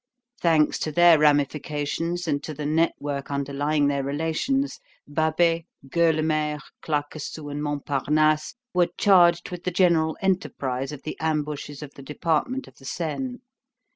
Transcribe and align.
Thanks 0.41 0.79
to 0.79 0.91
their 0.91 1.19
ramifications, 1.19 2.27
and 2.27 2.41
to 2.41 2.55
the 2.55 2.65
network 2.65 3.29
underlying 3.29 3.85
their 3.85 4.03
relations, 4.03 4.79
Babet, 5.07 5.65
Gueulemer, 5.89 6.57
Claquesous, 6.81 7.37
and 7.37 7.61
Montparnasse 7.61 8.55
were 8.73 8.89
charged 8.97 9.51
with 9.51 9.63
the 9.63 9.69
general 9.69 10.17
enterprise 10.19 10.91
of 10.91 11.03
the 11.03 11.15
ambushes 11.19 11.83
of 11.83 11.93
the 11.93 12.01
department 12.01 12.67
of 12.67 12.77
the 12.77 12.85
Seine. 12.85 13.41